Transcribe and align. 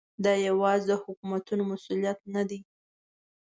دا 0.23 0.33
یوازې 0.47 0.85
د 0.87 0.91
حکومتونو 1.03 1.63
مسؤلیت 1.71 2.19
نه 2.35 2.43
دی. 2.49 2.59